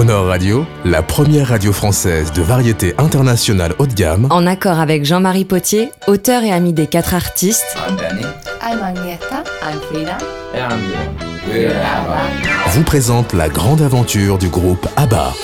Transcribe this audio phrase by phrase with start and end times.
[0.00, 5.04] Crooner Radio, la première radio française de variété internationale haut de gamme, En accord avec
[5.04, 8.22] Jean-Marie Potier, auteur et ami des quatre artistes, I'm Danny.
[8.62, 9.44] I'm Agneta.
[9.62, 10.16] I'm Frida.
[10.54, 11.52] And I'm Bjorn.
[11.52, 12.70] We're ABBA.
[12.70, 15.34] vous présente la grande aventure du groupe ABBA.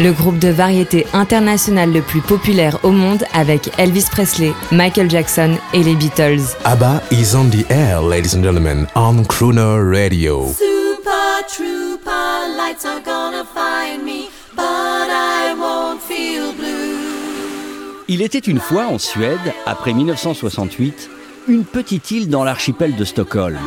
[0.00, 5.58] le groupe de variété internationale le plus populaire au monde avec Elvis Presley, Michael Jackson
[5.74, 6.40] et les Beatles.
[6.64, 10.46] ABBA is on the air, ladies and gentlemen, on Crooner Radio.
[10.46, 18.04] Super trooper, lights are gonna find me, but I won't feel blue.
[18.08, 21.10] Il était une fois en Suède, après 1968,
[21.48, 23.58] une petite île dans l'archipel de Stockholm.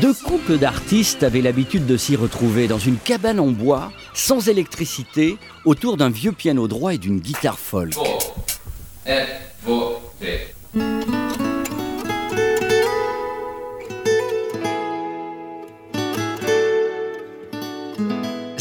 [0.00, 5.36] Deux couples d'artistes avaient l'habitude de s'y retrouver dans une cabane en bois, sans électricité,
[5.64, 7.94] autour d'un vieux piano droit et d'une guitare folk.
[9.64, 10.00] Två,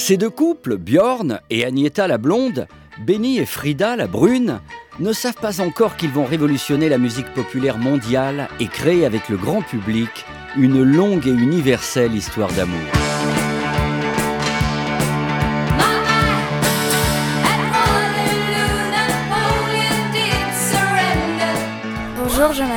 [0.05, 2.67] Ces deux couples, Bjorn et Agneta la blonde,
[3.07, 4.59] Benny et Frida la brune,
[4.99, 9.37] ne savent pas encore qu'ils vont révolutionner la musique populaire mondiale et créer avec le
[9.37, 10.25] grand public
[10.57, 13.02] une longue et universelle histoire d'amour.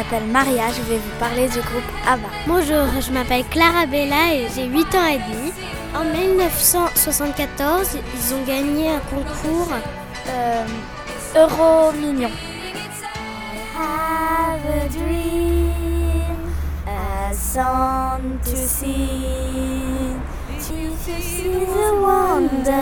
[0.07, 2.29] M'appelle Maria, je vais vous parler du groupe ABBA.
[2.47, 5.53] Bonjour, je m'appelle Clara Bella et j'ai 8 ans et demi.
[5.97, 9.69] En 1974, ils ont gagné un concours
[10.29, 10.65] euh,
[11.35, 12.31] Euro Million.
[13.77, 16.55] Have a dream,
[16.87, 20.21] a song to sing.
[21.79, 22.81] A wonder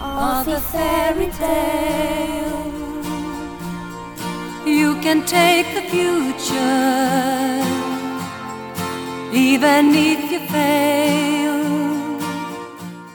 [0.00, 2.21] of a fairy tale.
[5.26, 7.62] Take the future,
[9.32, 11.22] even if you fail.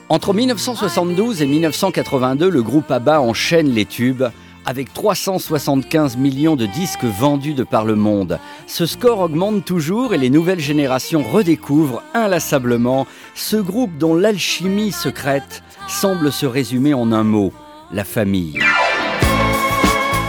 [0.10, 4.24] Entre 1972 et 1982, le groupe ABBA enchaîne les tubes
[4.66, 8.40] avec 375 millions de disques vendus de par le monde.
[8.68, 15.64] Ce score augmente toujours et les nouvelles générations redécouvrent inlassablement ce groupe dont l'alchimie secrète
[15.88, 17.54] semble se résumer en un mot,
[17.92, 18.60] la famille.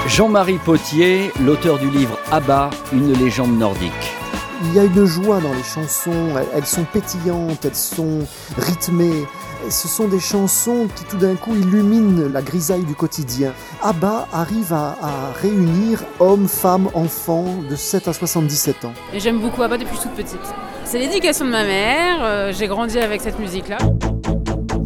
[0.09, 3.93] Jean-Marie Potier, l'auteur du livre ABBA, une légende nordique.
[4.65, 8.27] Il y a une joie dans les chansons, elles, sont pétillantes, elles sont
[8.57, 9.27] rythmées.
[9.67, 13.53] Et Ce sont des chansons qui tout d'un coup illuminent la grisaille du quotidien.
[13.83, 18.95] ABBA arrive à, à réunir hommes, femmes, enfants de 7 à 77 ans.
[19.13, 20.41] Et j'aime beaucoup ABBA depuis toute petite.
[20.85, 23.77] C'est l'éducation de ma mère, euh, j'ai grandi avec cette musique-là.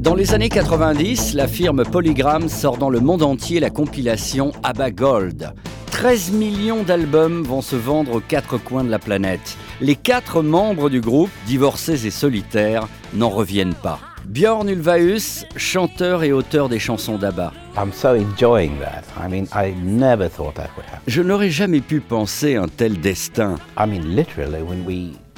[0.03, 4.91] Dans les années 90, la firme Polygram sort dans le monde entier la compilation ABBA
[4.91, 5.55] Gold.
[5.93, 9.57] 13 millions d'albums vont se vendre aux quatre coins de la planète.
[9.81, 14.01] Les quatre membres du groupe, divorcés et solitaires, n'en reviennent pas.
[14.27, 17.53] Björn Ulvaeus, chanteur et auteur des chansons d'ABBA.
[17.77, 19.05] I'm so enjoying that.
[19.17, 21.05] I mean, I never thought that would happen.
[21.07, 23.55] Je n'aurais jamais pu penser un tel destin.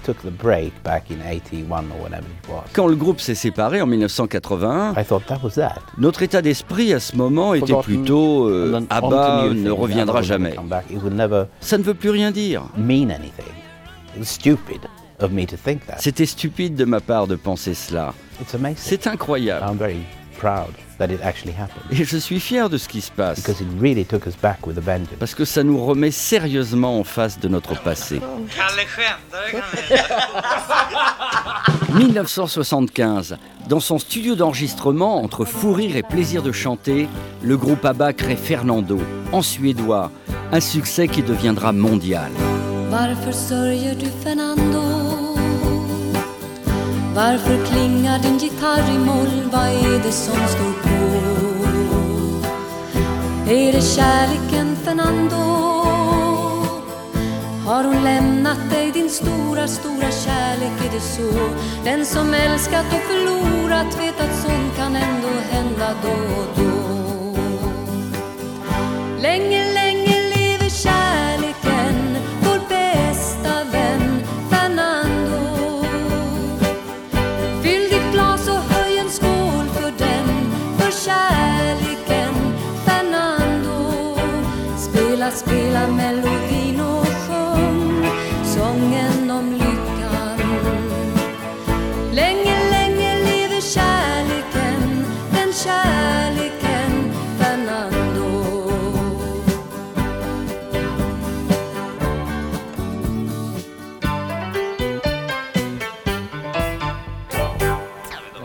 [0.06, 2.64] I mean, literally, when we took the break back in 81 or whatever it was,
[2.72, 5.80] Quand le groupe s'est séparé en 1981, I thought that was that.
[5.98, 9.80] notre état d'esprit à ce moment était plutôt euh, ABBA new ne things.
[9.80, 10.54] reviendra jamais.
[10.54, 10.84] come back.
[10.90, 12.62] It would never Ça ne veut plus rien dire.
[12.76, 13.52] mean anything.
[14.14, 14.80] It was stupid
[15.20, 15.96] of me to think that.
[15.98, 18.14] C'était stupide de ma part de penser cela.
[18.40, 18.76] It's amazing.
[18.78, 19.64] C'est incroyable.
[20.94, 23.10] I'm very proud that it actually happened Et je suis fier de ce qui se
[23.10, 23.40] passe.
[23.40, 25.16] because it really took us back with a vengeance.
[25.18, 28.20] Parce que ça nous remet sérieusement en face de notre passé.
[31.94, 33.36] 1975,
[33.68, 37.08] dans son studio d'enregistrement entre fou rire et plaisir de chanter,
[37.42, 39.00] le groupe ABBA crée Fernando,
[39.32, 40.10] en suédois,
[40.52, 42.30] un succès qui deviendra mondial.
[42.90, 45.23] Varför sörjer du Fernando?
[47.14, 49.50] Varför klingar din gitarr i moll?
[49.52, 51.24] Vad är det som står på?
[53.50, 55.36] Är det kärleken Fernando?
[57.66, 60.72] Har hon lämnat dig din stora, stora kärlek?
[60.86, 61.48] Är det så?
[61.84, 66.33] Den som älskat och förlorat vet att sånt kan ändå hända då
[85.84, 88.06] spela melodin och sjung
[88.44, 90.38] sången om lyckan.
[92.12, 98.44] Länge, länge lever kärleken, den kärleken Fernando.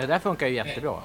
[0.08, 0.96] där funkar ju jättebra.